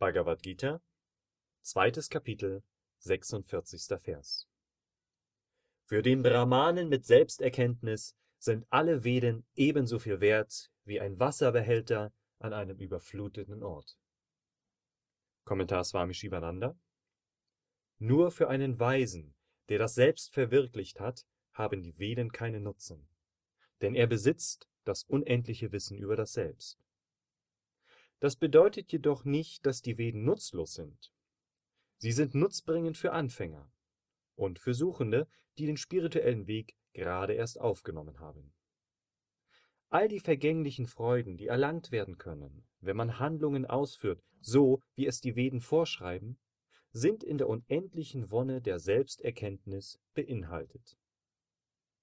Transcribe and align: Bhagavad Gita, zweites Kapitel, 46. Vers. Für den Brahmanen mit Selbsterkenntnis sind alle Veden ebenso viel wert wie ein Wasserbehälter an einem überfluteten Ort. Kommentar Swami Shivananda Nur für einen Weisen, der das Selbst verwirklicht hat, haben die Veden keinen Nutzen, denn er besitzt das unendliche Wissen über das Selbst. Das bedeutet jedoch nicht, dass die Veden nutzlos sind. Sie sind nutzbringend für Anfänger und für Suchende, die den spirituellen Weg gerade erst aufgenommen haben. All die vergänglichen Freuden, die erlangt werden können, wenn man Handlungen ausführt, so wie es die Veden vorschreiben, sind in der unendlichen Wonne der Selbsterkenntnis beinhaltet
Bhagavad 0.00 0.42
Gita, 0.42 0.80
zweites 1.60 2.08
Kapitel, 2.08 2.62
46. 3.00 4.00
Vers. 4.00 4.48
Für 5.84 6.00
den 6.00 6.22
Brahmanen 6.22 6.88
mit 6.88 7.04
Selbsterkenntnis 7.04 8.16
sind 8.38 8.66
alle 8.70 9.04
Veden 9.04 9.46
ebenso 9.56 9.98
viel 9.98 10.20
wert 10.20 10.72
wie 10.84 11.00
ein 11.00 11.20
Wasserbehälter 11.20 12.14
an 12.38 12.54
einem 12.54 12.78
überfluteten 12.78 13.62
Ort. 13.62 13.98
Kommentar 15.44 15.84
Swami 15.84 16.14
Shivananda 16.14 16.74
Nur 17.98 18.30
für 18.30 18.48
einen 18.48 18.80
Weisen, 18.80 19.34
der 19.68 19.78
das 19.78 19.94
Selbst 19.94 20.32
verwirklicht 20.32 20.98
hat, 20.98 21.26
haben 21.52 21.82
die 21.82 21.98
Veden 21.98 22.32
keinen 22.32 22.62
Nutzen, 22.62 23.06
denn 23.82 23.94
er 23.94 24.06
besitzt 24.06 24.66
das 24.84 25.04
unendliche 25.04 25.72
Wissen 25.72 25.98
über 25.98 26.16
das 26.16 26.32
Selbst. 26.32 26.80
Das 28.20 28.36
bedeutet 28.36 28.92
jedoch 28.92 29.24
nicht, 29.24 29.64
dass 29.64 29.80
die 29.80 29.96
Veden 29.96 30.24
nutzlos 30.24 30.74
sind. 30.74 31.12
Sie 31.96 32.12
sind 32.12 32.34
nutzbringend 32.34 32.98
für 32.98 33.12
Anfänger 33.12 33.70
und 34.36 34.58
für 34.58 34.74
Suchende, 34.74 35.26
die 35.58 35.66
den 35.66 35.78
spirituellen 35.78 36.46
Weg 36.46 36.76
gerade 36.92 37.32
erst 37.32 37.60
aufgenommen 37.60 38.20
haben. 38.20 38.52
All 39.88 40.08
die 40.08 40.20
vergänglichen 40.20 40.86
Freuden, 40.86 41.36
die 41.36 41.46
erlangt 41.46 41.92
werden 41.92 42.18
können, 42.18 42.66
wenn 42.80 42.96
man 42.96 43.18
Handlungen 43.18 43.66
ausführt, 43.66 44.22
so 44.40 44.80
wie 44.94 45.06
es 45.06 45.20
die 45.20 45.34
Veden 45.34 45.60
vorschreiben, 45.60 46.38
sind 46.92 47.24
in 47.24 47.38
der 47.38 47.48
unendlichen 47.48 48.30
Wonne 48.30 48.60
der 48.60 48.78
Selbsterkenntnis 48.78 49.98
beinhaltet 50.14 50.96